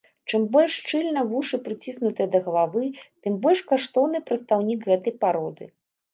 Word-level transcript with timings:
Чым 0.31 0.45
больш 0.53 0.77
шчыльна 0.77 1.21
вушы 1.33 1.59
прыціснутыя 1.67 2.27
да 2.37 2.41
галавы, 2.47 2.83
тым 3.27 3.37
больш 3.45 3.59
каштоўны 3.75 4.17
прадстаўнік 4.33 4.79
гэтай 4.91 5.13
пароды. 5.23 5.71